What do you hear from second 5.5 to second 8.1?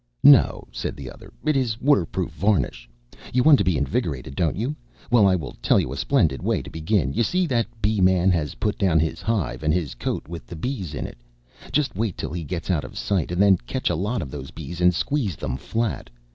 tell you a splendid way to begin. You see that Bee